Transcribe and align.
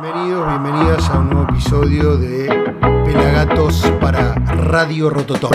Bienvenidos, 0.00 0.46
bienvenidas 0.48 1.10
a 1.10 1.18
un 1.18 1.30
nuevo 1.30 1.48
episodio 1.50 2.16
de 2.16 2.74
Pelagatos 3.04 3.92
para 4.00 4.34
Radio 4.34 5.10
Rototón. 5.10 5.50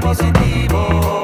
Positivo. 0.00 1.19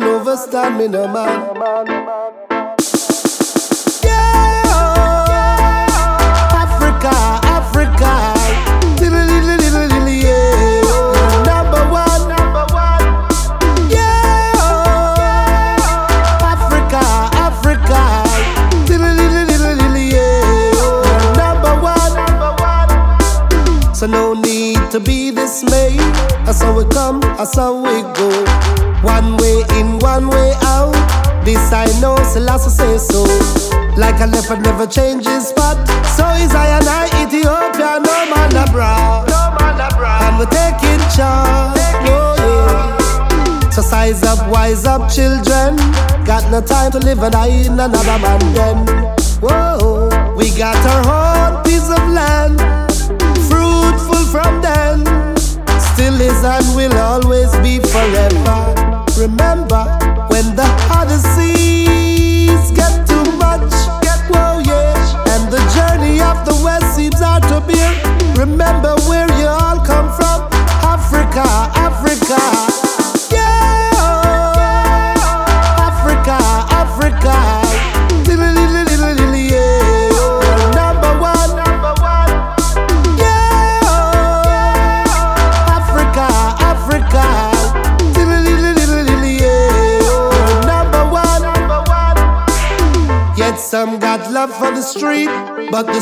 Overstand 0.00 0.78
me, 0.78 0.88
no 0.88 1.06
man, 1.06 1.50
overstand 1.50 1.88
me, 1.88 1.94
no 1.94 2.06
man. 2.06 2.22
to 24.92 25.00
be 25.00 25.30
dismayed. 25.30 25.98
That's 26.44 26.60
how 26.60 26.76
we 26.76 26.84
come, 26.90 27.20
that's 27.20 27.56
how 27.56 27.74
we 27.74 28.02
go. 28.12 28.91
One 29.02 29.36
way 29.36 29.62
in, 29.78 29.98
one 29.98 30.28
way 30.28 30.52
out. 30.62 30.94
This 31.44 31.72
I 31.72 31.86
know, 32.00 32.16
Selassie 32.32 32.70
say 32.70 32.98
so. 32.98 33.24
Like 33.96 34.20
a 34.20 34.26
leopard 34.26 34.62
never 34.62 34.86
changes 34.86 35.48
spot. 35.48 35.76
So 36.16 36.24
is 36.38 36.54
I 36.54 36.78
and 36.78 36.88
I, 36.88 37.06
Ethiopia, 37.22 37.98
no 37.98 38.16
man 38.30 38.68
abroad. 38.68 39.28
No 39.28 39.54
man 39.58 39.80
abroad. 39.80 40.22
And 40.22 40.38
we're 40.38 40.46
taking 40.46 41.02
charge. 41.14 41.78
Oh, 42.06 42.34
yeah. 42.38 43.70
So 43.70 43.82
size 43.82 44.22
up, 44.22 44.48
wise 44.50 44.84
up, 44.84 45.10
children. 45.10 45.76
Got 46.24 46.50
no 46.50 46.60
time 46.60 46.92
to 46.92 46.98
live 46.98 47.22
and 47.22 47.32
die 47.32 47.48
in 47.48 47.72
another 47.72 48.18
man 48.18 48.40
den. 48.54 48.86
Whoa, 49.40 50.34
we 50.36 50.50
got 50.50 50.76
our 50.86 51.56
own 51.56 51.64
piece 51.64 51.90
of 51.90 52.02
land 52.08 52.60
fruitful 53.50 54.24
from 54.30 54.62
then. 54.62 55.04
Still 55.80 56.20
is 56.20 56.44
and 56.44 56.76
will 56.76 56.96
always 56.96 57.50
be 57.58 57.80
forever. 57.80 58.81
Remember 59.18 60.01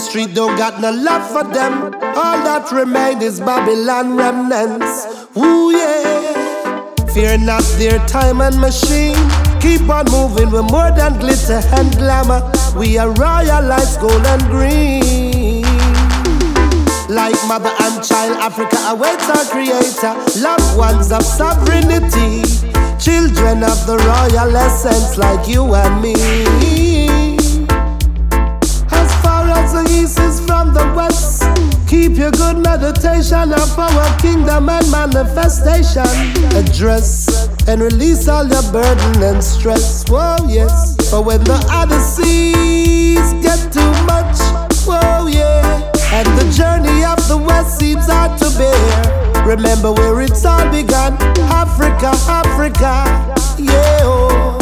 street 0.01 0.35
don't 0.35 0.57
got 0.57 0.81
no 0.81 0.91
love 0.91 1.25
for 1.31 1.45
them. 1.53 1.95
All 2.17 2.39
that 2.49 2.73
remain 2.73 3.21
is 3.21 3.39
Babylon 3.39 4.17
remnants. 4.17 5.07
Ooh 5.37 5.71
yeah. 5.71 6.95
Fear 7.13 7.39
not 7.39 7.65
their 7.77 7.99
time 8.09 8.41
and 8.41 8.59
machine. 8.59 9.19
Keep 9.61 9.89
on 9.91 10.07
moving, 10.11 10.51
we're 10.51 10.63
more 10.63 10.91
than 10.97 11.19
glitter 11.19 11.61
and 11.77 11.93
glamour. 11.99 12.41
We 12.77 12.97
are 12.97 13.13
royal 13.13 13.63
lights, 13.63 13.97
gold 13.99 14.25
and 14.25 14.43
green. 14.49 15.63
Like 17.09 17.37
mother 17.47 17.75
and 17.85 18.03
child, 18.03 18.39
Africa 18.41 18.79
awaits 18.89 19.29
our 19.29 19.45
creator. 19.53 20.15
Loved 20.41 20.79
ones 20.79 21.13
of 21.13 21.23
sovereignty. 21.23 22.43
Children 22.99 23.65
of 23.65 23.79
the 23.87 23.97
royal 23.99 24.57
essence, 24.57 25.19
like 25.19 25.47
you 25.49 25.75
and 25.75 26.03
me 26.03 26.70
is 30.05 30.41
from 30.47 30.73
the 30.73 30.93
west. 30.97 31.43
Keep 31.87 32.17
your 32.17 32.31
good 32.31 32.59
meditation 32.59 33.53
of 33.53 33.79
our 33.79 34.19
kingdom 34.19 34.69
and 34.69 34.91
manifestation. 34.91 36.09
Address 36.57 37.49
and 37.69 37.83
release 37.83 38.27
all 38.27 38.47
your 38.47 38.63
burden 38.73 39.23
and 39.23 39.45
stress. 39.45 40.09
Whoa, 40.09 40.37
yes. 40.49 40.97
But 41.11 41.25
when 41.27 41.45
the 41.45 41.59
Odysseys 41.69 43.29
get 43.43 43.61
too 43.73 43.93
much, 44.07 44.39
whoa, 44.89 45.27
yeah. 45.27 45.93
And 46.13 46.27
the 46.39 46.51
journey 46.57 47.05
of 47.05 47.19
the 47.29 47.37
west 47.37 47.79
seems 47.79 48.07
hard 48.07 48.39
to 48.41 48.49
bear. 48.57 49.47
Remember 49.47 49.93
where 49.93 50.21
it's 50.23 50.45
all 50.45 50.71
begun 50.71 51.13
Africa, 51.53 52.13
Africa, 52.29 53.05
yeah. 53.59 54.01
Oh. 54.03 54.60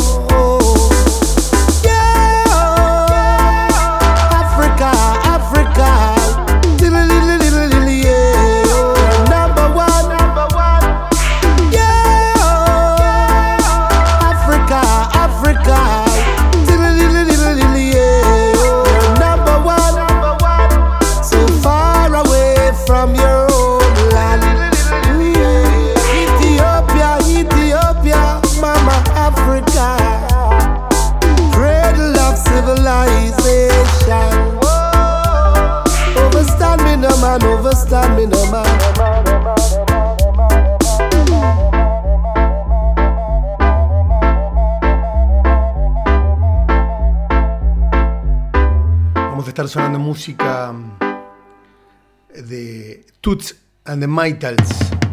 Tuts 53.20 53.54
and 53.86 54.00
the 54.00 54.06
Mitals. 54.06 55.07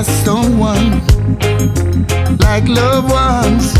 You 0.00 0.06
lost 0.06 0.24
someone 0.24 0.90
like 2.38 2.66
loved 2.66 3.10
ones, 3.10 3.74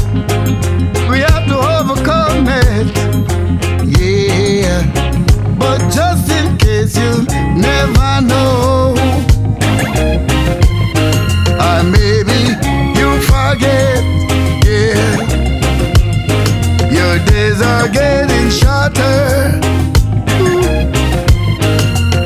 we 1.08 1.20
have 1.20 1.46
to 1.48 1.56
overcome 1.56 2.46
it, 2.46 2.88
yeah. 3.98 4.82
But 5.58 5.78
just 5.90 6.30
in 6.30 6.58
case 6.58 6.94
you 6.98 7.24
never 7.56 8.20
know, 8.20 8.94
or 11.58 11.82
maybe 11.84 12.38
you 12.98 13.08
forget, 13.22 14.04
yeah. 14.66 15.16
Your 16.96 17.18
days 17.24 17.62
are 17.62 17.88
getting 17.88 18.50
shorter. 18.50 19.58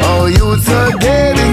Oh, 0.02 0.26
youths 0.26 0.68
are 0.68 0.98
getting 0.98 1.43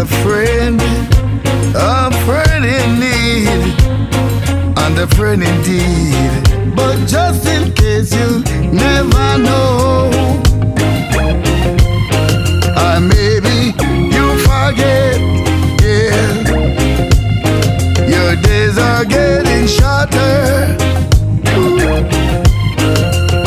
a 0.00 0.06
friend, 0.06 0.80
a 1.76 2.10
friend 2.24 2.64
in 2.64 2.98
need 2.98 3.74
and 4.78 4.98
a 4.98 5.06
friend 5.14 5.42
indeed. 5.42 6.74
But 6.74 7.06
just 7.06 7.46
in 7.46 7.70
case 7.74 8.10
you 8.14 8.42
never 8.72 9.36
know, 9.36 10.10
or 12.80 13.00
maybe 13.14 13.74
you 14.14 14.26
forget, 14.48 15.20
yeah. 15.84 16.48
Your 18.08 18.36
days 18.40 18.78
are 18.78 19.04
getting 19.04 19.66
shorter. 19.66 20.78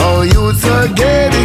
Oh, 0.06 0.22
youths 0.22 0.64
are 0.68 0.88
getting 0.90 1.43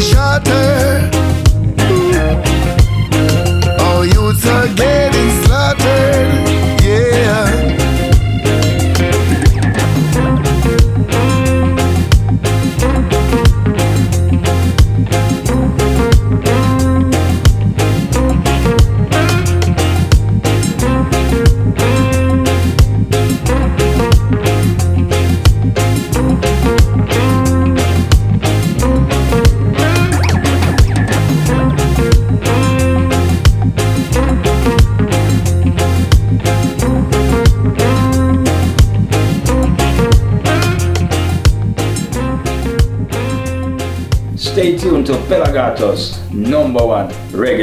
getting 0.00 0.14
shorter. 0.14 1.10
Oh, 3.78 4.02
youths 4.02 4.46
are 4.46 4.68
getting 4.74 5.49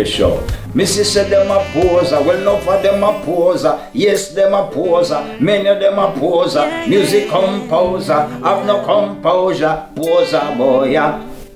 show. 0.06 0.46
Missy 0.74 1.04
said 1.04 1.30
them 1.30 1.50
a 1.50 1.64
poser, 1.74 2.22
well 2.22 2.40
enough 2.40 2.64
for 2.64 2.82
them 2.82 3.04
a 3.04 3.24
poser. 3.24 3.80
Yes, 3.94 4.30
them 4.34 4.54
a 4.54 4.70
poser, 4.72 5.38
many 5.40 5.68
of 5.68 5.80
them 5.80 5.98
a 5.98 6.12
poser. 6.12 6.66
Music 6.88 7.30
composer, 7.30 8.14
have 8.14 8.66
no 8.66 8.84
composure, 8.86 9.88
poser 9.96 10.56
boy. 10.58 10.94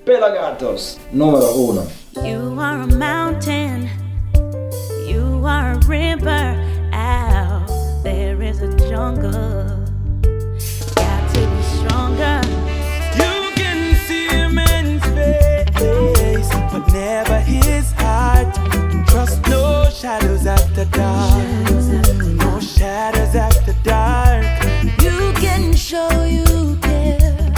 Pelagatos 0.06 0.98
numero 1.14 1.54
uno. 1.54 1.88
You 2.24 2.60
are 2.60 2.82
a 2.82 2.88
mountain, 2.88 3.88
you 5.08 5.46
are 5.46 5.74
a 5.74 5.80
river. 5.88 6.58
Out 6.92 7.68
there 8.04 8.42
is 8.42 8.62
a 8.62 8.76
jungle. 8.90 9.71
Shadows 20.42 20.48
after 20.48 20.86
dark. 20.86 21.46
No 22.36 22.60
shadows 22.60 23.36
after 23.36 23.74
dark. 23.84 24.46
You 25.02 25.34
can 25.34 25.76
show 25.76 26.24
you 26.24 26.78
care. 26.82 27.54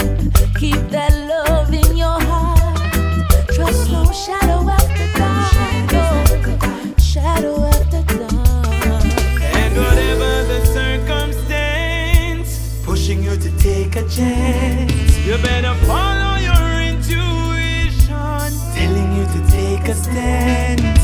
Keep 0.58 0.90
that 0.90 1.12
love 1.28 1.72
in 1.72 1.96
your 1.96 2.20
heart. 2.20 3.48
Trust 3.54 3.90
no 3.90 4.04
shadow 4.12 4.68
after 4.68 5.06
dark. 5.18 5.92
No 5.92 6.94
shadow 6.98 7.64
after 7.64 8.02
dark. 8.18 9.42
And 9.54 9.76
whatever 9.76 10.44
the 10.52 10.60
circumstance, 10.66 12.48
pushing 12.84 13.22
you 13.22 13.36
to 13.36 13.50
take 13.58 13.96
a 13.96 14.06
chance. 14.08 14.92
You 15.26 15.38
better 15.38 15.74
follow 15.86 16.36
your 16.36 16.80
intuition, 16.82 18.52
telling 18.74 19.12
you 19.16 19.24
to 19.26 19.40
take 19.50 19.88
a 19.88 19.94
stand. 19.94 21.03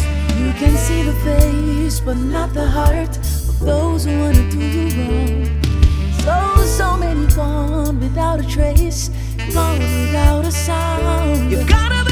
You 0.51 0.57
can 0.57 0.77
see 0.77 1.03
the 1.03 1.13
face, 1.13 2.01
but 2.01 2.17
not 2.17 2.53
the 2.53 2.67
heart 2.67 3.17
of 3.17 3.61
those 3.61 4.05
who 4.05 4.19
wanna 4.19 4.51
do 4.51 4.59
you 4.59 4.89
wrong. 4.99 5.47
So, 6.25 6.65
so 6.65 6.97
many 6.97 7.25
gone 7.37 8.01
without 8.01 8.41
a 8.41 8.47
trace, 8.49 9.11
gone 9.55 9.79
without 9.79 10.45
a 10.45 10.51
sound. 10.51 11.53
You 11.53 11.65
gotta 11.69 12.10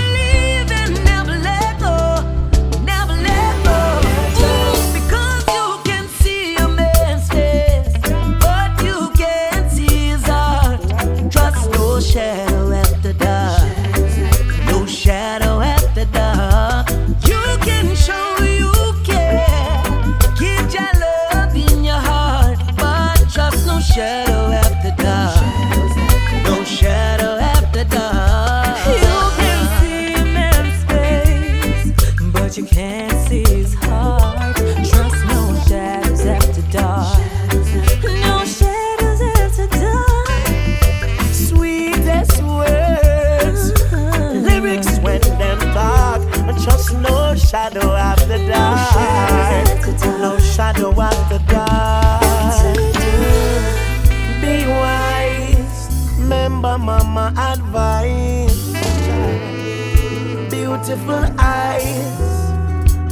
beautiful 60.99 61.35
eyes. 61.39 62.19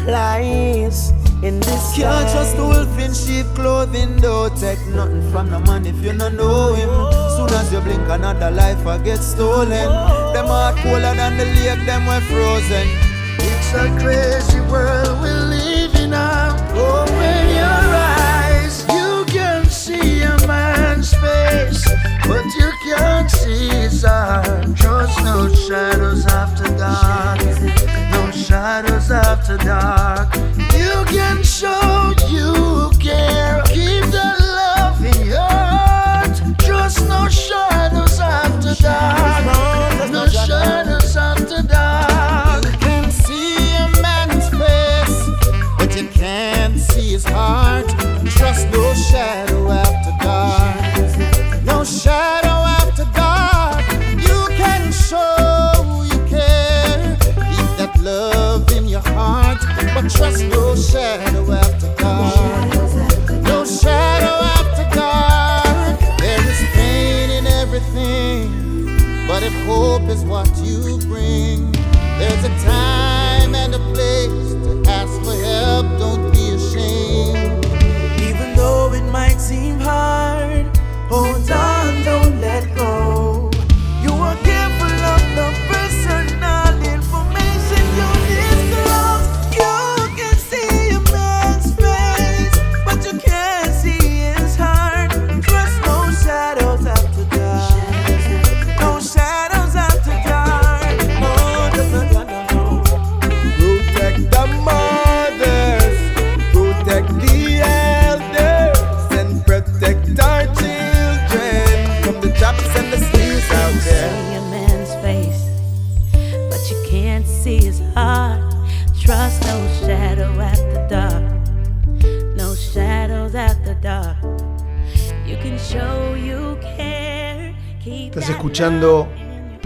Lies 0.07 1.11
in 1.43 1.61
this 1.61 1.97
Can't 1.97 2.31
trust 2.31 2.57
the 2.57 2.63
wolf 2.63 2.99
in 2.99 3.13
sheep 3.13 3.47
clothing 3.55 4.17
though. 4.19 4.49
Take 4.49 4.79
nothing 4.95 5.31
from 5.31 5.51
the 5.51 5.59
man 5.61 5.87
if 5.87 5.97
you 6.03 6.13
not 6.13 6.35
know 6.35 6.75
him. 6.75 6.91
Soon 7.37 7.59
as 7.59 7.73
you 7.73 7.81
blink 7.81 8.09
another 8.09 8.51
life 8.51 8.85
will 8.85 8.99
get 8.99 9.19
stolen. 9.19 9.89
Them 10.33 10.47
are 10.47 10.75
colder 10.75 11.15
than 11.15 11.37
the 11.37 11.45
lake 11.45 11.87
them 11.87 12.07
were 12.07 12.21
frozen. 12.21 12.87
It's 13.39 13.75
a 13.75 13.87
crazy 14.01 14.61
world 14.71 15.21
we 15.23 15.31
live 15.31 15.95
in 15.97 16.15
Open 16.15 17.49
your 17.61 17.87
eyes. 18.15 18.87
You 18.89 19.25
can 19.27 19.65
see 19.67 20.23
a 20.23 20.37
man's 20.47 21.13
face 21.15 21.85
But 22.27 22.45
you 22.59 22.71
can't 22.85 23.31
see 23.31 23.69
his 23.69 24.05
heart. 24.05 24.77
Trust 24.77 25.19
no 25.25 25.49
shadows 25.49 26.27
after 26.27 26.66
murder. 29.65 29.96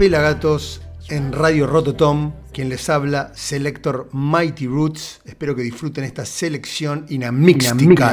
Pelagatos 0.01 0.81
en 1.09 1.31
Radio 1.31 1.67
Rototom, 1.67 2.31
quien 2.51 2.69
les 2.69 2.89
habla, 2.89 3.31
Selector 3.35 4.09
Mighty 4.11 4.65
Roots. 4.65 5.21
Espero 5.25 5.55
que 5.55 5.61
disfruten 5.61 6.03
esta 6.03 6.25
selección 6.25 7.05
inamíxtica. 7.09 8.09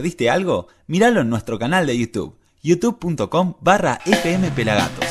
perdiste 0.00 0.30
algo? 0.30 0.68
Míralo 0.86 1.20
en 1.20 1.28
nuestro 1.28 1.58
canal 1.58 1.86
de 1.86 1.98
YouTube, 1.98 2.34
youtube.com 2.62 3.56
barra 3.60 4.00
fmpelagatos. 4.06 5.09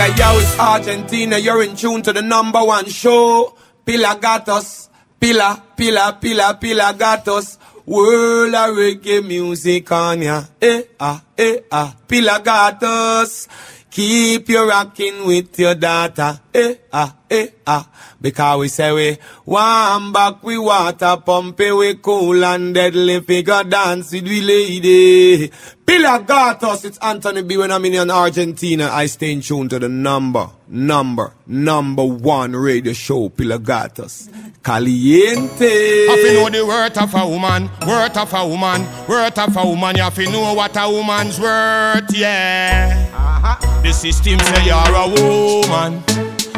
Yaga, 0.00 0.16
yo, 0.16 0.38
it's 0.38 0.58
Argentina. 0.58 1.36
You're 1.36 1.62
in 1.62 1.76
tune 1.76 2.02
to 2.02 2.12
the 2.12 2.22
number 2.22 2.64
one 2.64 2.86
show. 2.86 3.56
Pilagatos. 3.84 4.88
Pila, 5.20 5.62
pila, 5.76 6.18
pila, 6.20 6.58
pilagatos. 6.60 7.58
World 7.84 8.54
of 8.54 8.76
reggae 8.76 9.26
music 9.26 9.92
on 9.92 10.22
ya. 10.22 10.44
Eh, 10.60 10.82
ah, 10.98 11.22
eh, 11.36 11.60
ah. 11.70 11.94
Pilagatos. 12.08 13.48
Keep 13.90 14.48
you 14.48 14.68
rocking 14.68 15.26
with 15.26 15.58
your 15.58 15.74
daughter. 15.74 16.40
Eh, 16.54 16.74
ah, 16.92 17.16
eh, 17.28 17.48
ah. 17.66 17.88
Because 18.20 18.60
we 18.60 18.68
say 18.68 18.92
we 18.92 19.18
one 19.44 20.12
back 20.12 20.44
we 20.44 20.58
water 20.58 21.16
pump 21.24 21.58
it, 21.58 21.72
we 21.72 21.94
cool 21.96 22.44
and 22.44 22.72
deadly 22.72 23.18
figure 23.20 23.64
dance 23.64 24.12
with 24.12 24.28
we 24.28 24.40
lady. 24.42 25.48
Pilagatos, 25.84 26.84
it's 26.84 26.98
Anthony 26.98 27.42
B 27.42 27.56
when 27.56 27.72
I'm 27.72 27.84
in 27.84 28.10
Argentina. 28.10 28.90
I 28.92 29.06
stay 29.06 29.32
in 29.32 29.40
tune 29.40 29.68
to 29.70 29.80
the 29.80 29.88
number, 29.88 30.48
number, 30.68 31.32
number 31.48 32.04
one 32.04 32.54
radio 32.54 32.92
show, 32.92 33.28
Pilagatos. 33.28 34.28
Caliente. 34.62 36.06
Have 36.06 36.20
to 36.20 36.32
know 36.34 36.48
the 36.48 36.64
worth 36.64 36.96
of 36.96 37.12
a 37.12 37.28
woman, 37.28 37.68
worth 37.84 38.16
of 38.16 38.32
a 38.34 38.46
woman, 38.46 38.86
worth 39.08 39.36
of 39.38 39.56
a 39.56 39.66
woman. 39.66 39.96
You 39.96 40.02
have 40.02 40.14
to 40.14 40.30
know 40.30 40.54
what 40.54 40.76
a 40.76 40.88
woman's 40.88 41.40
worth, 41.40 42.14
yeah. 42.14 43.19
Uh-huh. 43.42 43.82
The 43.82 43.92
system 43.92 44.38
say 44.38 44.66
you're 44.66 44.76
a 44.76 45.08
woman, 45.08 46.04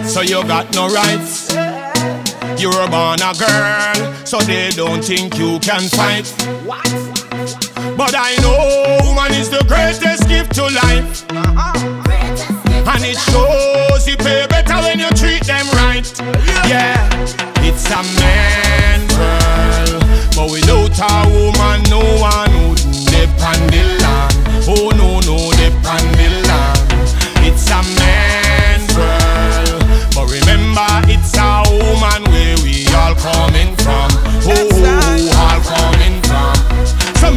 so 0.05 0.21
you 0.21 0.43
got 0.49 0.75
no 0.75 0.89
rights. 0.89 1.55
You're 2.59 2.75
a 2.75 2.91
born 2.91 3.23
a 3.23 3.33
girl, 3.39 4.27
so 4.27 4.39
they 4.41 4.71
don't 4.71 5.03
think 5.03 5.39
you 5.39 5.61
can 5.61 5.83
fight. 5.87 6.27
But 7.97 8.15
I 8.19 8.35
know 8.43 8.99
woman 9.07 9.31
is 9.39 9.49
the 9.49 9.63
greatest 9.69 10.27
gift 10.27 10.55
to 10.57 10.63
life. 10.63 11.23
And 12.91 13.05
it 13.05 13.19
shows 13.31 14.09
you 14.09 14.17
pay 14.17 14.47
better 14.49 14.75
when 14.83 14.99
you 14.99 15.11
treat 15.15 15.45
them 15.45 15.67
right. 15.79 16.03
Yeah, 16.67 16.99
it's 17.63 17.87
a 17.95 18.03
man 18.19 19.07
world. 19.15 20.03
But 20.35 20.51
without 20.51 20.99
a 20.99 21.31
woman, 21.31 21.83
no 21.89 22.03
one 22.19 22.71
would 22.71 22.83
depend 23.07 23.71
the 23.71 23.83
land. 24.03 24.35
Oh 24.67 24.91
no, 24.91 25.21
no, 25.21 25.51
depend 25.53 26.17
land. 26.19 26.42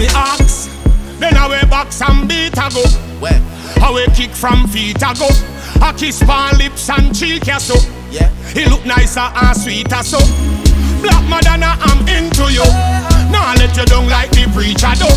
Me 0.06 0.14
ask, 0.16 0.70
then 1.20 1.36
I 1.36 1.50
way 1.50 1.64
box 1.70 2.02
and 2.02 2.28
beat 2.28 2.58
a 2.58 2.70
go. 2.70 2.84
Where? 3.20 3.42
I 3.82 3.92
way 3.94 4.06
kick 4.14 4.32
from 4.32 4.68
feet 4.68 5.02
a 5.02 5.14
go. 5.18 5.30
I 5.82 5.94
kiss 5.98 6.22
pan 6.22 6.58
lips 6.58 6.90
and 6.90 7.16
cheek 7.16 7.48
ya 7.48 7.58
so. 7.58 7.76
Yeah. 8.12 8.30
He 8.54 8.66
look 8.66 8.86
nicer 8.86 9.20
and 9.20 9.58
sweeter 9.58 10.04
so. 10.04 10.20
Black 11.02 11.24
Madonna, 11.30 11.78
I'm 11.82 12.00
into 12.08 12.52
you. 12.52 12.66
Now 13.32 13.52
I 13.52 13.56
let 13.58 13.76
you 13.76 13.86
down 13.86 14.08
like 14.10 14.32
the 14.32 14.46
preacher 14.54 14.94
do. 14.96 15.10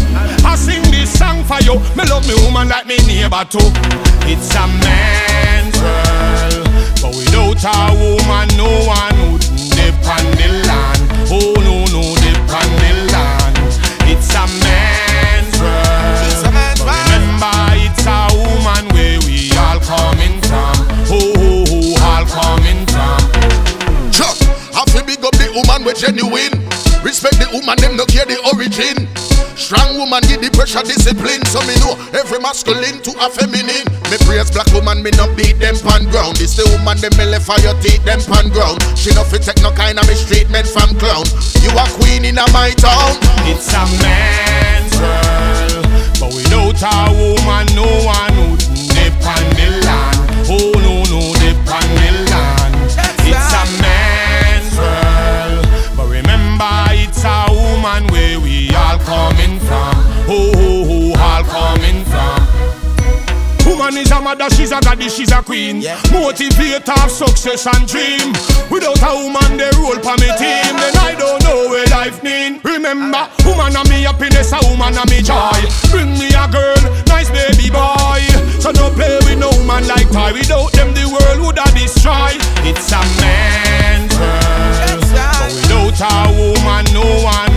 I 0.47 0.57
sing 0.57 0.83
this 0.91 1.13
song 1.19 1.45
for 1.45 1.61
you. 1.61 1.77
Me 1.97 2.05
love 2.09 2.27
me 2.27 2.35
woman 2.45 2.69
like 2.69 2.87
me 2.87 2.97
neighbor 3.07 3.45
too. 3.45 3.69
It's 4.25 4.55
a 4.57 4.65
man's 4.67 5.77
world, 5.81 6.67
but 7.01 7.13
without 7.15 7.65
a 7.65 7.93
woman, 7.93 8.49
no 8.57 8.69
one 8.89 9.33
would 9.33 9.45
depend 9.77 10.29
the 10.41 10.68
pressure 30.69 30.87
discipline. 30.87 31.45
So 31.47 31.61
me 31.65 31.75
know 31.81 31.97
every 32.13 32.39
masculine 32.41 33.01
to 33.03 33.13
a 33.25 33.31
feminine. 33.31 33.89
Me 34.13 34.17
praise 34.29 34.51
black 34.51 34.69
woman, 34.73 35.03
me 35.03 35.11
not 35.17 35.37
beat 35.37 35.59
them 35.59 35.75
pan 35.81 36.05
ground. 36.11 36.37
This 36.37 36.57
the 36.57 36.69
woman, 36.77 36.99
them 36.99 37.17
me 37.17 37.25
left 37.25 37.47
for 37.47 37.59
your 37.61 37.75
teeth, 37.81 38.05
them 38.05 38.21
pan 38.21 38.53
ground. 38.53 38.85
She 38.97 39.11
no 39.15 39.25
fit 39.25 39.43
take 39.43 39.61
no 39.63 39.73
kind 39.73 39.99
of 39.99 40.07
mistreatment 40.07 40.69
from 40.69 40.93
clown. 41.01 41.25
You 41.65 41.73
a 41.73 41.85
queen 41.97 42.25
in 42.25 42.39
a 42.39 42.45
my 42.53 42.71
town. 42.77 43.17
It's 43.49 43.73
a 43.73 43.85
man's 44.05 44.93
world, 45.01 45.89
but 46.21 46.31
without 46.37 46.85
a 46.85 47.17
woman, 47.17 47.67
no 47.73 47.89
one 48.05 48.37
would 48.53 48.61
depend 48.93 49.49
the 49.57 49.69
land. 49.89 50.21
Oh 50.53 50.73
no, 50.85 51.01
no, 51.09 51.21
depend 51.41 51.93
the 51.97 52.13
land. 52.29 52.77
It's 53.25 53.53
a 53.57 53.65
man's 53.81 54.77
world, 54.77 55.65
but 55.97 56.09
remember, 56.09 56.69
it's 56.93 57.25
a 57.25 57.47
woman 57.49 58.05
where 58.13 58.41
we 58.41 58.75
all 58.75 58.99
coming 59.01 59.38
Oh, 60.31 60.53
oh, 60.55 61.15
oh, 61.15 61.21
all 61.21 61.45
coming 61.45 62.05
from. 62.05 62.45
Woman 63.65 63.97
is 63.97 64.11
a 64.11 64.21
mother, 64.21 64.49
she's 64.51 64.73
a 64.73 64.81
goddess, 64.81 65.17
she's 65.17 65.33
a 65.33 65.43
queen. 65.43 65.83
Motivate 66.13 66.89
of 66.89 67.11
success 67.11 67.67
and 67.67 67.89
dream. 67.89 68.33
Without 68.71 69.01
a 69.01 69.13
woman, 69.25 69.57
they 69.57 69.71
roll 69.81 69.97
for 70.01 70.17
me 70.21 70.29
team. 70.37 70.73
Then 70.77 70.97
I 71.01 71.15
don't 71.19 71.43
know 71.45 71.69
where 71.69 71.87
life 71.89 72.23
mean. 72.23 72.61
Remember, 72.65 73.29
woman 73.45 73.77
a 73.77 73.85
me 73.89 74.05
happiness, 74.05 74.53
a 74.53 74.61
woman 74.69 74.97
a 74.97 75.05
me 75.09 75.21
joy. 75.25 75.61
Bring 75.93 76.13
me 76.17 76.29
a 76.33 76.49
girl, 76.49 76.81
nice 77.09 77.29
baby 77.33 77.69
boy. 77.73 78.21
So 78.61 78.73
don't 78.73 78.93
play 78.97 79.17
with 79.25 79.39
no 79.39 79.53
man 79.65 79.87
like 79.89 80.13
toy. 80.13 80.33
Without 80.33 80.73
them, 80.73 80.93
the 80.93 81.09
world 81.09 81.41
would 81.45 81.59
have 81.59 81.73
destroyed. 81.73 82.41
It's 82.69 82.93
a 82.93 83.01
man's 83.21 84.13
world. 84.17 85.09
But 85.13 85.41
without 85.49 86.01
a 86.05 86.33
woman, 86.37 86.85
no 86.93 87.05
one 87.25 87.48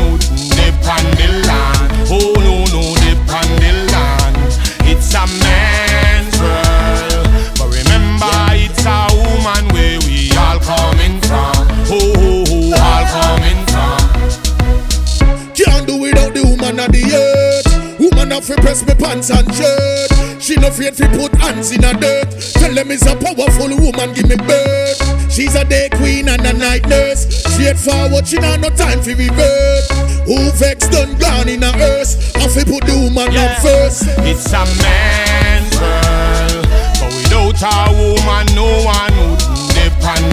earth. 18.42 18.48
Have 18.48 18.58
to 18.58 18.62
press 18.62 18.86
me 18.86 18.94
pants 18.96 19.30
and 19.30 19.54
shirt. 19.54 20.42
She 20.42 20.56
no 20.56 20.68
afraid 20.68 20.96
fi 20.96 21.08
put 21.08 21.34
hands 21.36 21.72
in 21.72 21.84
a 21.84 21.94
dirt. 21.94 22.30
Tell 22.54 22.74
them 22.74 22.92
it's 22.92 23.06
a 23.06 23.16
powerful 23.16 23.70
woman 23.78 24.14
give 24.14 24.28
me 24.30 24.36
birth. 24.36 25.32
She's 25.32 25.56
a 25.56 25.64
day 25.64 25.90
queen 25.96 26.28
and 26.28 26.46
a 26.46 26.54
night 26.54 26.88
nurse. 26.88 27.28
Straightforward, 27.54 28.28
she 28.28 28.38
not 28.38 28.60
no 28.60 28.70
time 28.70 29.02
for 29.02 29.16
revert. 29.16 29.92
Who 30.26 30.52
vex 30.52 30.88
done 30.90 31.18
gone 31.18 31.48
in 31.50 31.64
a 31.64 31.72
hearse? 31.72 32.34
I 32.36 32.48
fi 32.48 32.64
put 32.64 32.84
the 32.86 32.98
woman 32.98 33.32
Yeah. 33.32 33.46
up 33.46 33.62
first. 33.62 34.04
It's 34.26 34.48
a 34.52 34.66
man's 34.82 35.76
world, 35.80 36.68
but 37.00 37.14
without 37.16 37.62
a 37.62 37.94
woman, 37.94 38.46
no 38.56 38.68
one 38.84 39.14
would 39.30 39.40
dip 39.74 40.04
on 40.04 40.24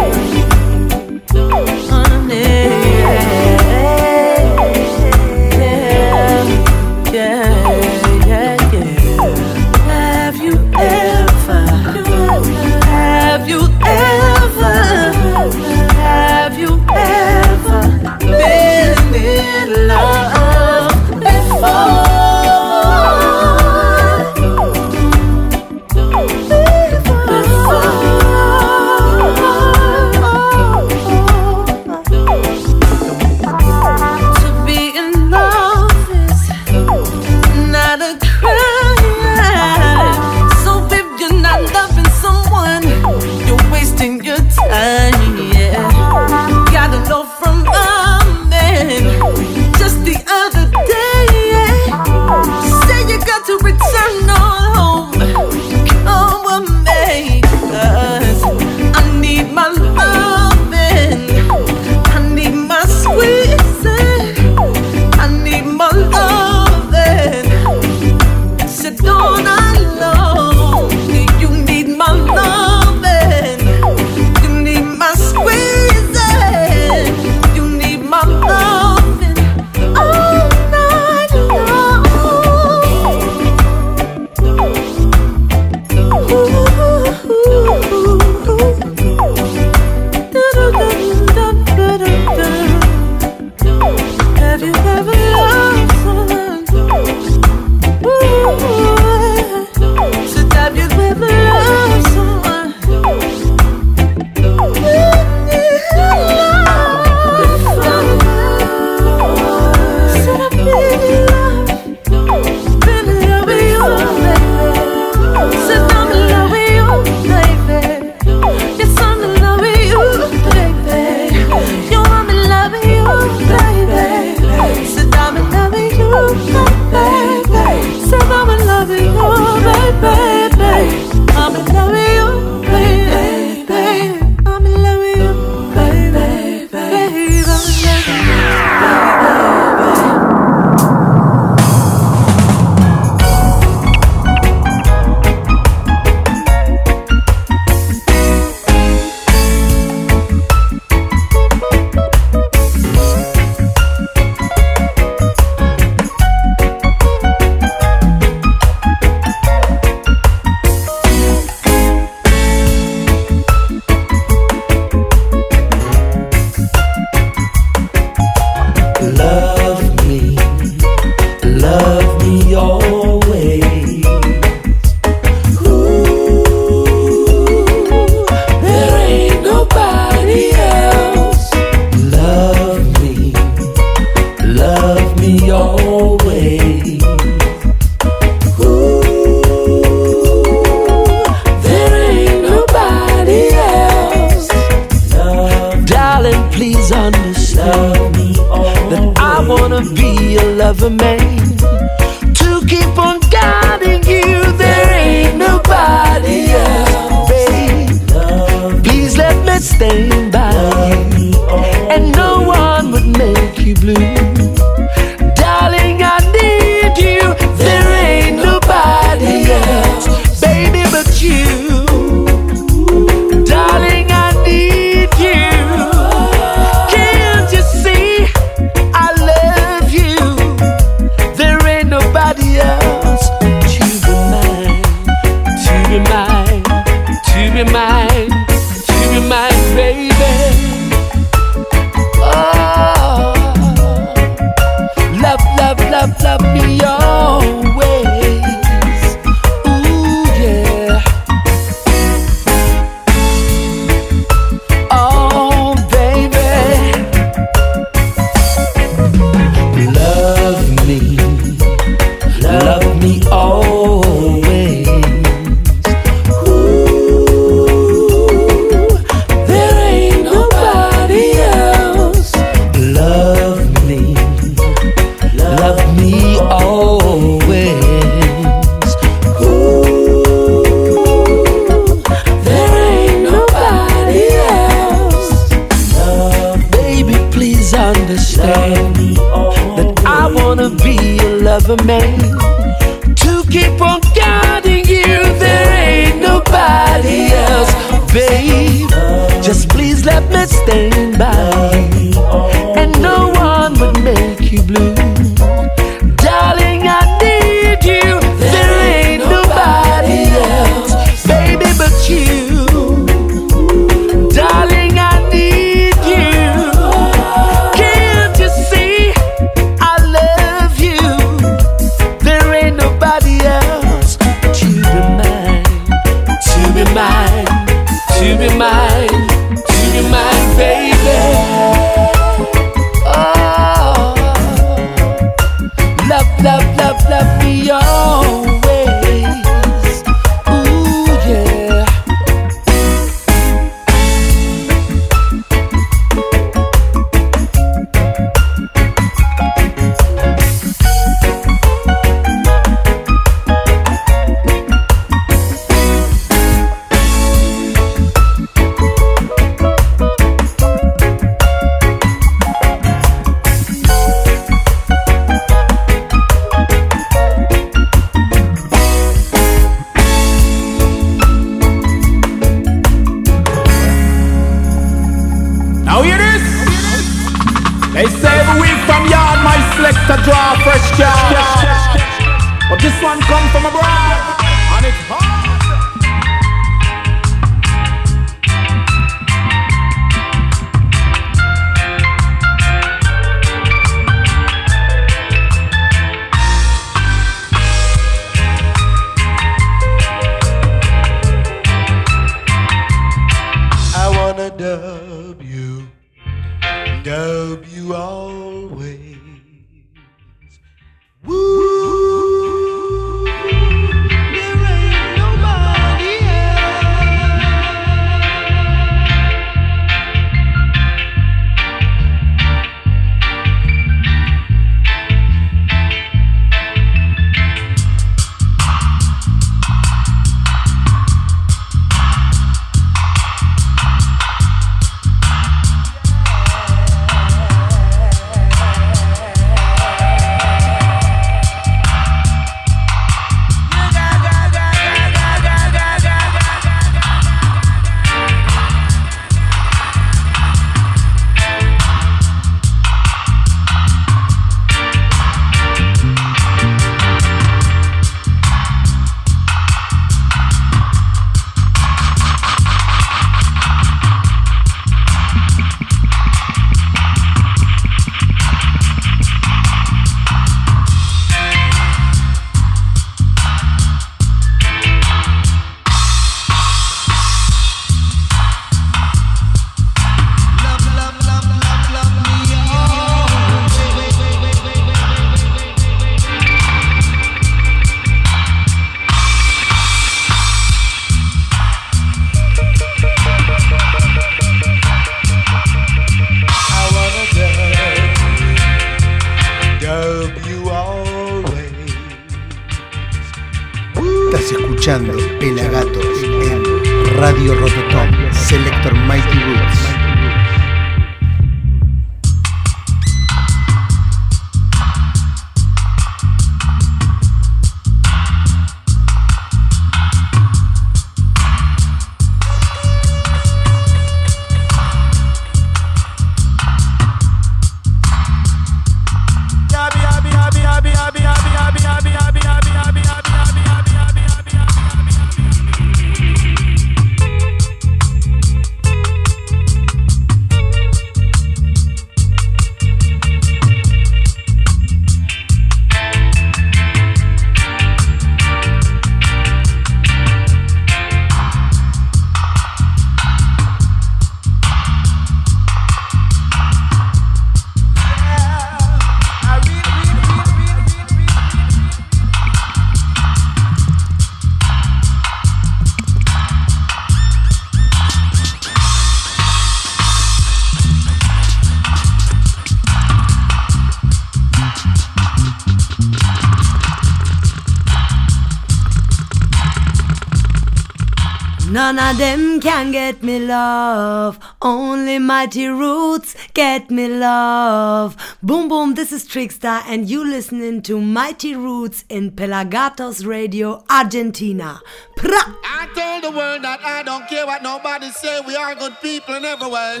None 581.92 582.12
of 582.12 582.18
them 582.18 582.58
can 582.58 582.90
get 582.90 583.22
me 583.22 583.38
love. 583.38 584.38
Only 584.62 585.18
mighty 585.18 585.66
roots 585.66 586.34
get 586.54 586.90
me 586.90 587.06
love. 587.06 588.16
Boom, 588.42 588.70
boom, 588.70 588.94
this 588.94 589.12
is 589.12 589.28
Trickstar, 589.28 589.82
and 589.86 590.08
you 590.08 590.26
listening 590.26 590.80
to 590.84 590.98
Mighty 590.98 591.54
Roots 591.54 592.06
in 592.08 592.30
Pelagatos 592.30 593.26
Radio, 593.26 593.84
Argentina. 593.90 594.80
Pra! 595.16 595.36
I 595.36 595.86
told 595.94 596.24
the 596.32 596.34
world 596.34 596.64
that 596.64 596.80
I 596.82 597.02
don't 597.02 597.28
care 597.28 597.44
what 597.44 597.62
nobody 597.62 598.08
say. 598.08 598.40
We 598.46 598.56
are 598.56 598.74
good 598.74 598.96
people 599.02 599.34
in 599.34 599.44
every 599.44 599.68
way. 599.68 600.00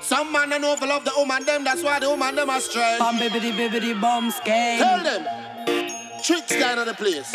Some 0.00 0.32
man 0.32 0.48
don't 0.48 0.60
know 0.60 0.72
if 0.72 0.80
love 0.80 1.04
the 1.04 1.12
woman 1.16 1.44
them, 1.44 1.62
that's 1.62 1.84
why 1.84 2.00
the 2.00 2.10
woman 2.10 2.34
them 2.34 2.50
are 2.50 2.60
stray. 2.60 2.96
Bum 2.98 3.16
bibbidi 3.16 3.52
bibbidi 3.52 4.00
bum 4.00 4.32
skate. 4.32 4.80
Tell 4.80 5.04
them, 5.04 5.24
Trickstar 6.20 6.78
out 6.78 6.86
the 6.86 6.94
place. 6.94 7.32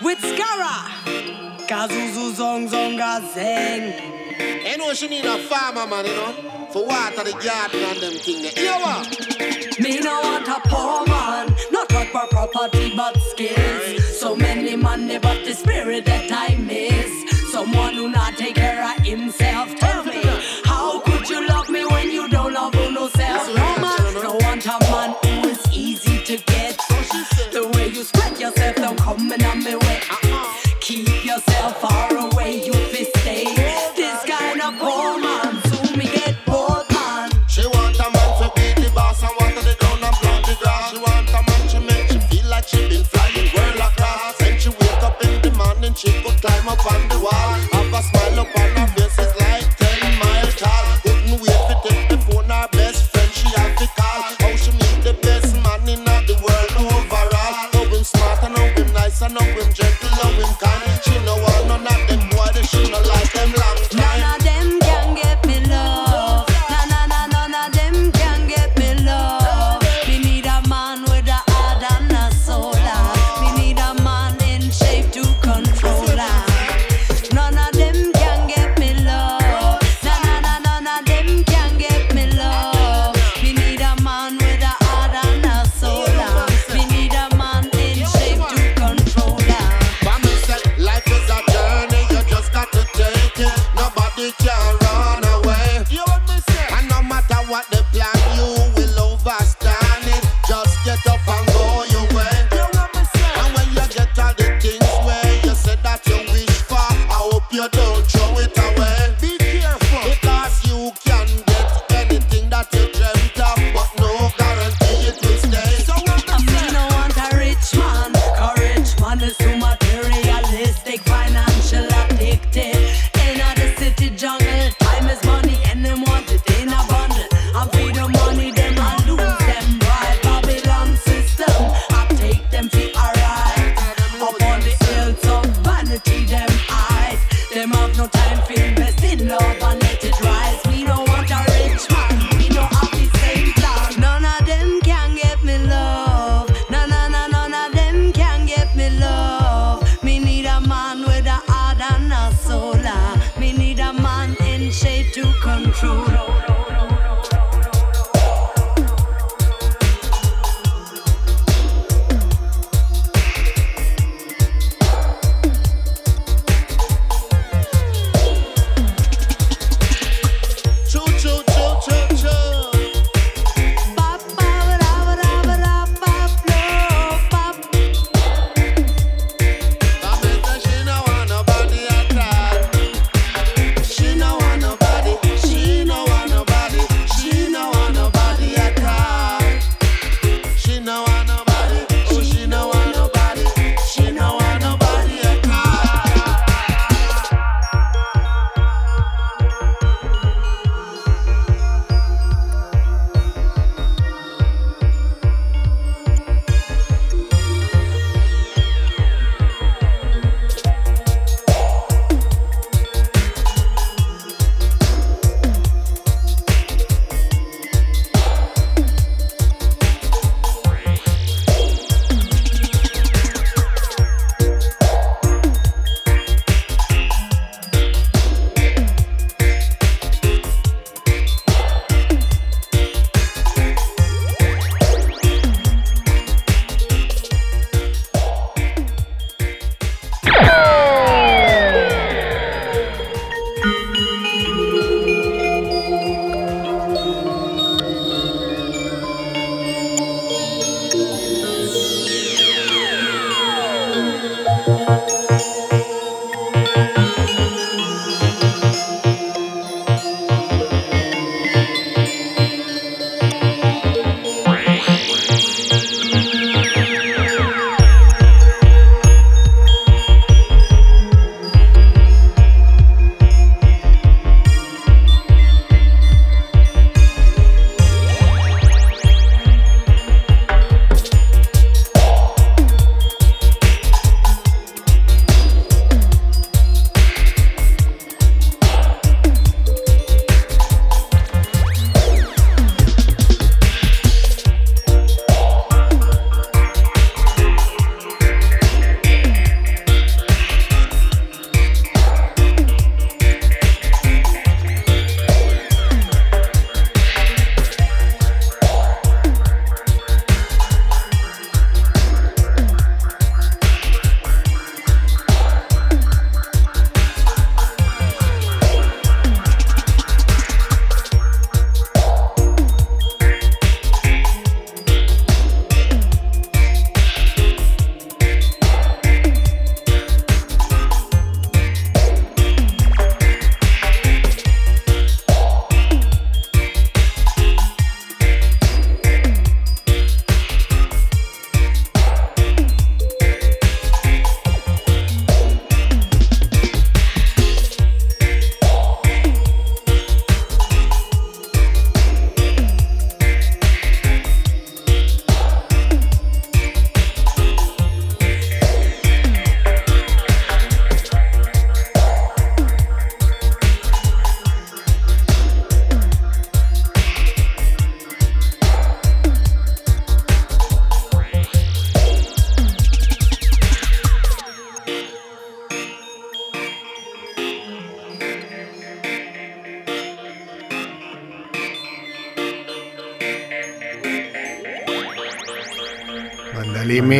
With 0.00 0.18
Scara. 0.20 1.55
Kazuzu 1.66 2.32
Zong 2.32 2.68
Zonga 2.68 3.20
Zeng. 3.34 4.16
You 4.64 4.94
she 4.94 5.08
need 5.08 5.24
a 5.24 5.36
farmer 5.36 5.84
man, 5.84 6.06
you 6.06 6.14
know, 6.14 6.68
for 6.70 6.86
water 6.86 7.24
the 7.24 7.32
garden 7.32 7.82
and 7.82 7.98
them 7.98 8.12
thing. 8.12 8.44
You 8.56 8.70
know 8.70 8.78
what? 8.78 9.80
Me 9.80 9.98
no 9.98 10.20
want 10.20 10.46
a 10.46 10.60
poor 10.68 11.04
man, 11.06 11.52
not 11.72 11.92
what 11.92 12.08
for 12.08 12.26
property 12.28 12.94
but 12.94 13.20
skills. 13.20 14.20
So 14.20 14.36
many 14.36 14.76
money 14.76 15.18
but 15.18 15.44
the 15.44 15.54
spirit 15.54 16.04
that 16.04 16.30
I 16.30 16.54
miss. 16.54 17.50
Someone 17.50 17.94
who 17.94 18.10
not 18.10 18.36
take 18.36 18.54
care 18.54 18.84
of 18.84 19.04
himself. 19.04 19.74
Tell 19.74 20.04
me, 20.04 20.22
how 20.64 21.00
could 21.00 21.28
you 21.28 21.48
love 21.48 21.68
me 21.68 21.84
when 21.86 22.12
you 22.12 22.28
don't 22.28 22.52
love 22.52 22.76
yourself? 22.76 23.48
No 23.56 23.76
man, 23.82 24.14
no 24.22 24.34
want 24.42 24.66
a 24.66 24.78
man 24.92 25.16
who 25.24 25.48
is 25.48 25.66
easy 25.72 26.22
to 26.26 26.36
get. 26.44 26.76
The 27.50 27.68
way 27.74 27.88
you 27.88 28.04
spread 28.04 28.38
yourself, 28.38 28.76
don't 28.76 28.98
come 28.98 29.28
me. 29.28 29.85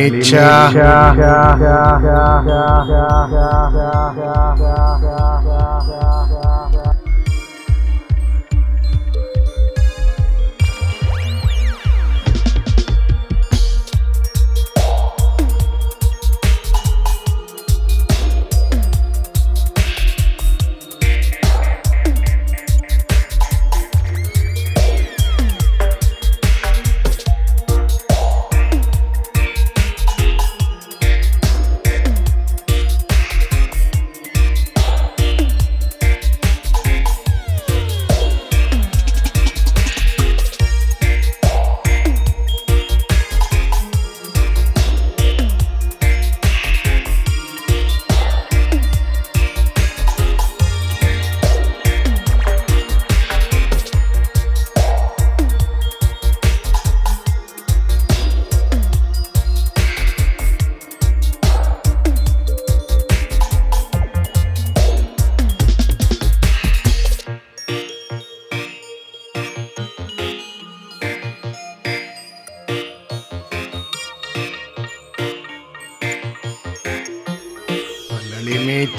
Limecha. 0.09 0.71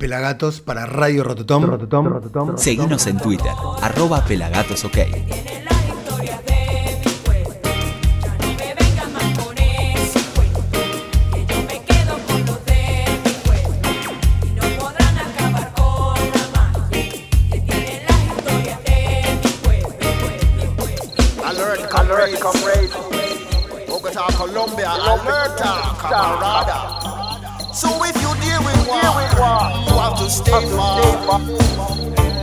Pelagatos 0.00 0.62
para 0.62 0.86
Radio 0.86 1.22
Rototom. 1.24 2.56
Seguinos 2.56 3.06
en 3.06 3.18
Twitter, 3.18 3.52
arroba 3.82 4.24
pelagatosok. 4.24 4.96
Alert, 21.44 21.90
comrade, 21.90 22.38
comrade. 22.40 22.88
Bogota, 23.86 24.24
Colombia, 24.38 24.92
alerta, 24.92 25.94
camarada. 26.00 27.00
So 27.74 27.88
if 28.04 28.16
you 28.22 28.34
deal 28.40 28.64
with 28.64 28.88
war, 28.88 29.00
you 29.00 29.06
have 29.06 29.29
to 29.29 29.29
stay 30.50 30.66
far. 30.76 31.40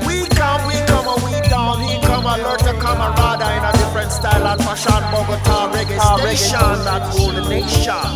We 0.08 0.18
come, 0.40 0.62
we 0.68 0.76
come, 0.88 1.08
and 1.12 1.22
we 1.24 1.32
down. 1.50 1.82
He 1.84 2.00
come, 2.02 2.26
alerta, 2.26 2.74
camarada, 2.80 3.48
in 3.58 3.64
a 3.64 3.72
different 3.80 4.12
style 4.12 4.48
and 4.48 4.62
fashion. 4.64 5.02
Bogota, 5.12 5.72
reggae 5.74 5.98
ah, 6.00 6.18
station 6.18 6.76
that 6.88 7.04
rule 7.16 7.34
the 7.36 7.44
nation. 7.50 8.08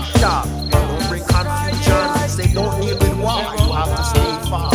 Don't 0.72 1.08
bring 1.10 1.26
confusion. 1.34 2.08
Say 2.30 2.48
don't 2.54 2.74
deal 2.82 2.98
with 3.00 3.18
war. 3.20 3.44
You 3.60 3.68
have 3.80 3.92
to 3.98 4.04
stay 4.12 4.32
far. 4.50 4.72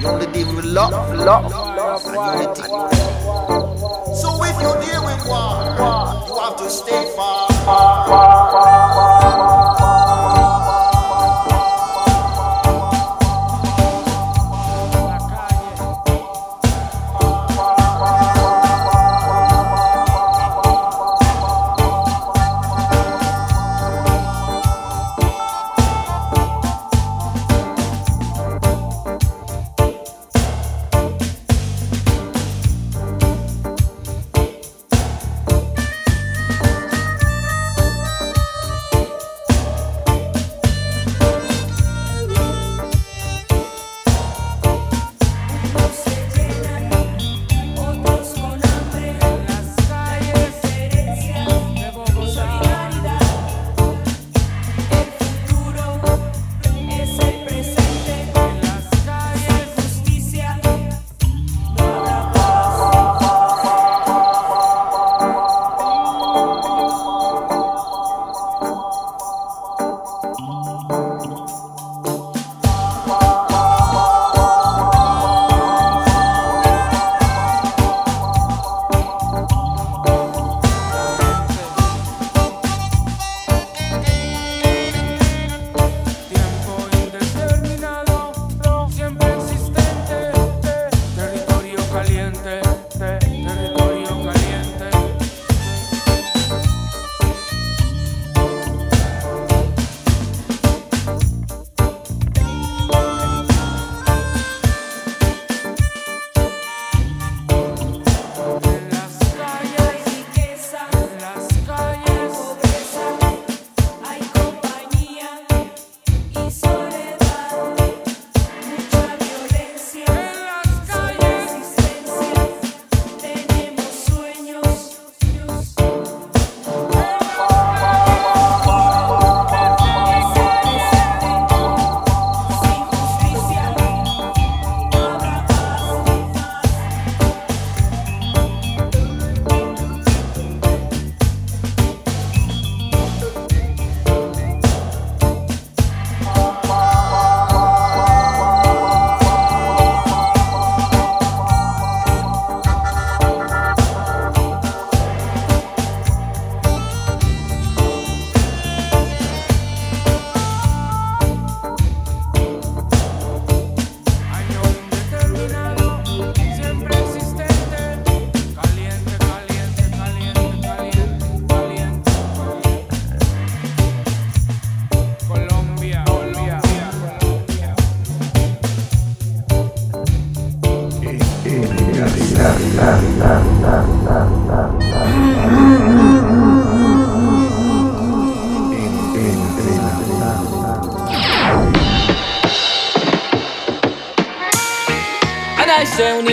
You 0.00 0.06
only 0.08 0.26
deal 0.32 0.54
with 0.54 0.64
love, 0.64 0.92
love, 1.14 1.52
and 2.06 2.40
unity. 2.40 2.62
So 4.20 4.28
if 4.50 4.56
you 4.64 4.70
deal 4.84 5.02
with 5.08 5.22
war, 5.30 5.54
you 6.26 6.34
have 6.42 6.56
to 6.56 6.68
stay 6.70 7.02
far. 7.16 7.33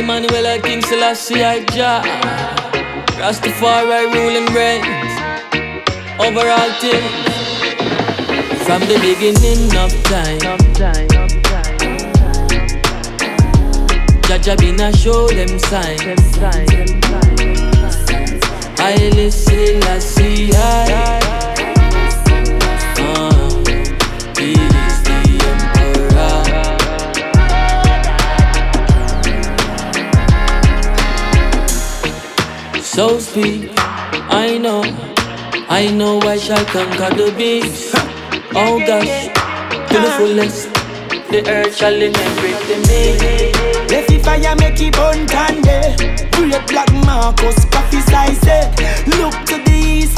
Emmanuel 0.01 0.59
King 0.61 0.81
Selassie 0.81 1.43
I 1.43 1.63
Jah. 1.65 2.01
Rastafari 3.21 4.11
ruling 4.11 4.47
reigns 4.51 5.13
over 6.17 6.49
all 6.49 6.71
things. 6.81 7.05
From 8.65 8.81
the 8.89 8.97
beginning 8.97 9.69
of 9.77 9.91
time, 10.09 10.41
Jah 14.23 14.39
Jah 14.39 14.55
been 14.55 14.81
a 14.81 14.91
show 14.91 15.27
them 15.27 15.59
signs. 15.59 16.37
I 18.79 18.95
listen, 19.13 19.83
I 19.83 19.99
see, 19.99 20.49
I. 20.51 21.20
So 32.91 33.19
speak, 33.19 33.71
I 33.77 34.57
know, 34.57 34.83
I 35.69 35.89
know 35.95 36.19
I 36.23 36.35
shall 36.35 36.65
conquer 36.65 37.15
the 37.15 37.33
beast. 37.37 37.95
Oh 38.53 38.83
gosh, 38.85 39.31
to 39.87 39.95
the 39.95 40.11
fullest, 40.17 40.73
the 41.31 41.41
earth 41.47 41.73
shall 41.73 41.93
inherit 41.93 42.67
me. 42.89 43.53
Left 43.87 44.11
it 44.11 44.25
fire 44.25 44.55
make 44.57 44.81
it 44.81 44.93
burn 44.93 45.25
candy 45.25 45.95
Great 46.35 46.67
black 46.67 46.91
Marcus 47.05 47.63
prophesy 47.71 48.35
say 48.43 48.67
eh. 48.67 49.03
Look 49.07 49.35
to 49.47 49.60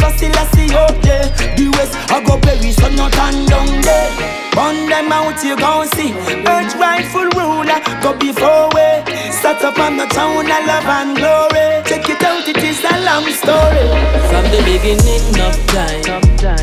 for 0.03 0.11
Selassie 0.17 0.75
up 0.75 0.91
oh, 0.91 0.99
there 1.01 1.27
The 1.55 1.71
west 1.71 1.95
I 2.11 2.23
go 2.23 2.37
perish 2.39 2.75
so 2.75 2.89
not 2.89 3.13
turn 3.13 3.45
down 3.47 3.81
there 3.81 4.33
Burn 4.53 4.87
them 4.87 5.11
out 5.11 5.43
you 5.43 5.57
gon' 5.57 5.87
see. 5.87 6.13
Earth 6.45 6.75
rightful 6.75 7.25
ruler 7.33 7.81
go 8.03 8.13
before 8.19 8.69
we. 8.75 8.85
Start 9.31 9.63
up 9.63 9.79
on 9.79 9.97
the 9.97 10.05
town 10.05 10.45
of 10.45 10.65
love 10.67 10.85
and 10.85 11.17
glory. 11.17 11.81
Check 11.89 12.07
it 12.07 12.21
out 12.21 12.47
it 12.47 12.57
is 12.57 12.83
a 12.85 13.01
long 13.01 13.25
story. 13.33 13.89
From 14.29 14.45
the 14.53 14.61
beginning 14.63 15.41
of 15.41 15.57
time, 15.73 16.21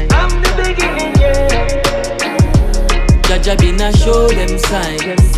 From 0.09 0.41
the 0.41 0.53
beginning 0.63 1.15
yeah. 1.19 1.83
Jah 3.23 3.39
Jah 3.43 3.57
been 3.57 3.81
a 3.81 3.93
show 3.93 4.29
them 4.29 4.57
signs. 4.57 5.37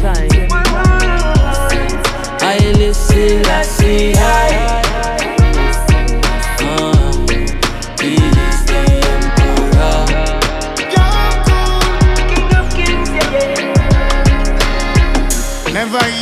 I 2.44 2.58
listen, 2.76 3.46
I 3.46 3.62
see, 3.62 4.12
I. 4.14 4.81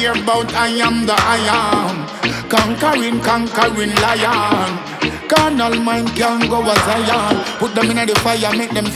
hear 0.01 0.13
about 0.13 0.49
I 0.55 0.69
am 0.81 1.05
the 1.05 1.13
I 1.13 1.41
am. 1.61 2.09
Conquering, 2.49 3.21
conquering 3.21 3.93
lion. 4.01 4.73
Carnal 5.29 5.77
mind 5.85 6.09
can 6.17 6.49
go 6.49 6.63
as 6.65 6.81
Zion. 6.89 7.37
Put 7.61 7.75
them 7.75 7.91
in 7.91 8.07
the 8.09 8.17
fire, 8.25 8.57
make 8.57 8.73
them 8.73 8.89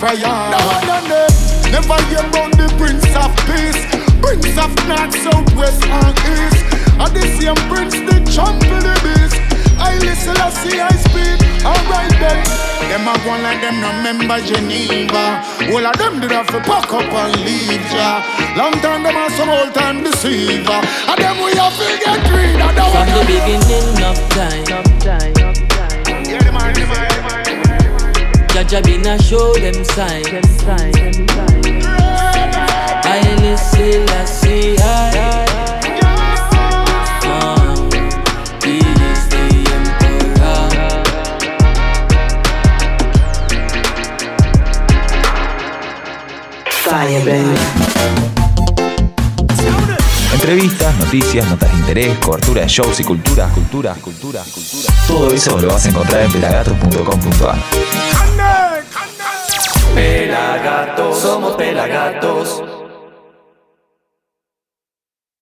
no, 0.89 0.97
no. 1.13 1.21
Never 1.69 2.01
hear 2.09 2.25
about 2.25 2.57
the 2.57 2.73
Prince 2.81 3.05
of 3.21 3.33
Peace. 3.45 3.81
Prince 4.25 4.57
of 4.57 4.73
North, 4.89 5.15
South, 5.25 5.51
West, 5.55 5.85
and 5.85 6.17
East. 6.33 6.65
And 6.97 7.13
the 7.13 7.25
same 7.37 7.61
Prince, 7.69 7.97
the 8.09 8.17
trample 8.33 8.81
the 8.81 8.95
beast. 9.05 9.44
I 9.85 9.99
listen, 9.99 10.37
I 10.37 10.49
see, 10.51 10.81
I 10.81 10.89
speak. 11.05 11.41
Alright 11.65 12.13
then. 12.21 12.41
Them 12.89 13.09
a 13.09 13.15
go 13.25 13.33
like 13.43 13.61
them 13.61 13.81
no 13.81 13.89
remember 13.93 14.39
Geneva. 14.41 15.43
All 15.73 15.87
of 15.87 15.97
them 15.99 16.21
did 16.21 16.31
have 16.31 16.47
to 16.49 16.61
pack 16.61 16.93
up 16.93 17.13
and 17.13 17.37
leave 17.45 17.85
ya. 17.93 18.23
Long 18.57 18.73
time 18.81 19.03
them 19.03 19.17
a 19.17 19.29
some 19.31 19.51
old 19.51 19.75
time 19.75 20.05
deceiver. 20.05 20.81
And 21.09 21.19
them 21.21 21.37
we 21.43 21.53
have 21.57 21.77
to 21.77 21.89
get 22.01 22.23
rid 22.33 22.61
of 22.61 22.73
the 22.77 22.85
From 22.95 23.09
the 23.13 23.25
beginning 23.29 23.99
of 24.05 24.17
time, 24.33 24.65
Jah 28.53 28.65
Jah 28.65 28.81
been 28.83 29.07
a 29.07 29.19
show 29.21 29.53
them 29.55 29.85
signs. 29.85 30.65
I 33.07 33.21
listen, 33.43 34.09
I 34.09 34.25
see, 34.25 34.77
I. 34.79 35.24
Entrevistas, 50.33 50.95
noticias, 50.97 51.47
notas 51.51 51.71
de 51.71 51.79
interés, 51.79 52.19
cobertura 52.19 52.63
de 52.63 52.69
shows 52.69 52.99
y 52.99 53.05
cultura, 53.05 53.47
cultura, 53.49 53.95
cultura, 54.01 54.43
cultura. 54.43 54.95
Todo 55.07 55.31
eso 55.31 55.61
lo 55.61 55.69
vas 55.69 55.85
a 55.85 55.91
encontrar 55.91 56.23
en 56.23 56.33
pelagato.com.ar. 56.33 57.59
Pelagatos, 59.95 61.19
somos 61.19 61.57
pelagatos. 61.57 62.63